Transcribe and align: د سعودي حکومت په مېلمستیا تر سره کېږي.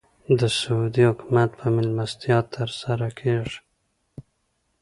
د 0.39 0.41
سعودي 0.59 1.03
حکومت 1.09 1.49
په 1.59 1.65
مېلمستیا 1.75 2.37
تر 2.55 2.69
سره 2.81 3.07
کېږي. 3.19 3.59